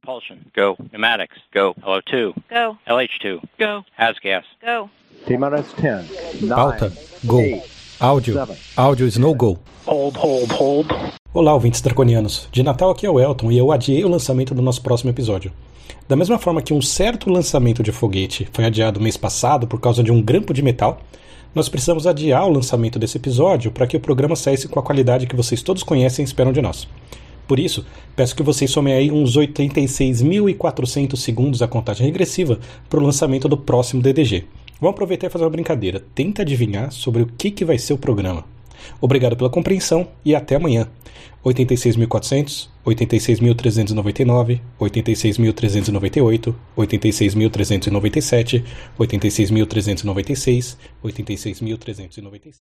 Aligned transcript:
Propulsion. 0.00 0.36
Go. 0.54 0.76
Pneumatics. 0.90 1.38
Go. 1.54 1.74
LO2. 1.82 2.34
Go. 2.50 2.76
LH2. 2.86 3.40
Go. 3.58 3.84
Hazgas. 3.98 4.44
Go. 4.62 4.90
T-minus 5.26 5.72
10, 5.80 6.42
9, 6.42 6.48
Pauta. 6.48 6.92
Go. 7.24 7.38
8, 7.38 7.62
Áudio. 8.00 8.34
seven. 8.34 8.56
Áudio 8.76 9.06
Snow 9.06 9.34
Go. 9.34 9.58
Hold, 9.86 10.16
hold, 10.16 10.52
hold. 10.52 10.86
Olá, 11.32 11.54
ouvintes 11.54 11.80
draconianos. 11.80 12.46
De 12.52 12.62
Natal 12.62 12.90
aqui 12.90 13.06
é 13.06 13.10
o 13.10 13.18
Elton 13.18 13.50
e 13.50 13.56
eu 13.56 13.72
adiei 13.72 14.04
o 14.04 14.08
lançamento 14.08 14.54
do 14.54 14.60
nosso 14.60 14.82
próximo 14.82 15.10
episódio. 15.10 15.50
Da 16.06 16.14
mesma 16.14 16.38
forma 16.38 16.60
que 16.60 16.74
um 16.74 16.82
certo 16.82 17.30
lançamento 17.30 17.82
de 17.82 17.90
foguete 17.90 18.46
foi 18.52 18.66
adiado 18.66 19.00
mês 19.00 19.16
passado 19.16 19.66
por 19.66 19.80
causa 19.80 20.04
de 20.04 20.12
um 20.12 20.20
grampo 20.20 20.52
de 20.52 20.62
metal, 20.62 21.00
nós 21.54 21.70
precisamos 21.70 22.06
adiar 22.06 22.46
o 22.46 22.52
lançamento 22.52 22.98
desse 22.98 23.16
episódio 23.16 23.72
para 23.72 23.86
que 23.86 23.96
o 23.96 24.00
programa 24.00 24.36
saísse 24.36 24.68
com 24.68 24.78
a 24.78 24.82
qualidade 24.82 25.26
que 25.26 25.34
vocês 25.34 25.62
todos 25.62 25.82
conhecem 25.82 26.22
e 26.22 26.26
esperam 26.26 26.52
de 26.52 26.60
nós. 26.60 26.86
Por 27.46 27.60
isso, 27.60 27.86
peço 28.14 28.34
que 28.34 28.42
vocês 28.42 28.70
somem 28.70 28.94
aí 28.94 29.10
uns 29.10 29.36
86.400 29.36 31.16
segundos 31.16 31.62
a 31.62 31.68
contagem 31.68 32.06
regressiva 32.06 32.58
para 32.88 32.98
o 32.98 33.02
lançamento 33.02 33.48
do 33.48 33.56
próximo 33.56 34.02
DDG. 34.02 34.44
Vamos 34.80 34.94
aproveitar 34.94 35.28
e 35.28 35.30
fazer 35.30 35.44
uma 35.44 35.50
brincadeira. 35.50 36.04
Tenta 36.14 36.42
adivinhar 36.42 36.92
sobre 36.92 37.22
o 37.22 37.26
que, 37.26 37.50
que 37.50 37.64
vai 37.64 37.78
ser 37.78 37.92
o 37.92 37.98
programa. 37.98 38.44
Obrigado 39.00 39.36
pela 39.36 39.48
compreensão 39.48 40.08
e 40.24 40.34
até 40.34 40.56
amanhã. 40.56 40.88
86.400, 41.44 42.68
86.399, 42.84 44.60
86.398, 44.80 46.54
86.397, 46.76 48.64
86.396, 48.98 50.76
86.396. 51.04 52.75